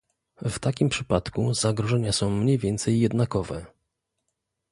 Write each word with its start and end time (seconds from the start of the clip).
W 0.49 0.59
takim 0.59 0.89
przypadku 0.89 1.53
zagrożenia 1.53 2.11
są 2.11 2.29
mniej 2.29 2.57
więcej 2.57 2.99
jednakowe 2.99 3.65